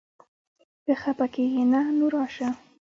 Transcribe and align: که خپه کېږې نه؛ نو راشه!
که 0.85 0.93
خپه 1.01 1.25
کېږې 1.33 1.63
نه؛ 1.71 1.81
نو 1.97 2.05
راشه! 2.13 2.47